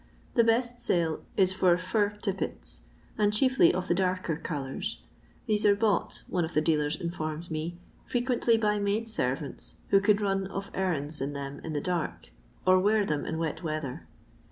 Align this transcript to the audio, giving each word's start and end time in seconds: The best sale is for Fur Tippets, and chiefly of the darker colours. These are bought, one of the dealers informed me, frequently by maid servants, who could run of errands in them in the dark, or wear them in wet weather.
The 0.33 0.43
best 0.43 0.79
sale 0.79 1.23
is 1.37 1.53
for 1.53 1.77
Fur 1.77 2.17
Tippets, 2.19 2.81
and 3.19 3.31
chiefly 3.31 3.71
of 3.71 3.87
the 3.87 3.93
darker 3.93 4.35
colours. 4.35 4.97
These 5.45 5.63
are 5.63 5.75
bought, 5.75 6.23
one 6.27 6.43
of 6.43 6.55
the 6.55 6.61
dealers 6.61 6.95
informed 6.95 7.51
me, 7.51 7.77
frequently 8.07 8.57
by 8.57 8.79
maid 8.79 9.07
servants, 9.07 9.75
who 9.89 10.01
could 10.01 10.19
run 10.19 10.47
of 10.47 10.71
errands 10.73 11.21
in 11.21 11.33
them 11.33 11.61
in 11.63 11.73
the 11.73 11.81
dark, 11.81 12.31
or 12.65 12.79
wear 12.79 13.05
them 13.05 13.27
in 13.27 13.37
wet 13.37 13.61
weather. 13.61 14.07